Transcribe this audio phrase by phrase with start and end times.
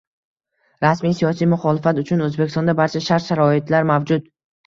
[0.83, 4.27] Rasmiy siyosiy muxolifat uchun O‘zbekistonda barcha shart-sharoitlar mavjud